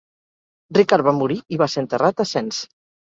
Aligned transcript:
Ricard 0.77 1.05
va 1.09 1.13
morir 1.17 1.37
i 1.57 1.59
va 1.65 1.67
ser 1.75 1.83
enterrat 1.85 2.25
a 2.27 2.29
Sens. 2.31 2.65